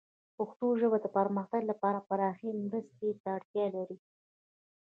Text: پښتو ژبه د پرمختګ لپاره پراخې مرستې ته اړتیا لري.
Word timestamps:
پښتو 0.37 0.67
ژبه 0.81 0.97
د 1.01 1.05
پرمختګ 1.17 1.61
لپاره 1.71 1.99
پراخې 2.09 2.49
مرستې 2.63 3.09
ته 3.21 3.27
اړتیا 3.37 3.65
لري. 3.75 3.97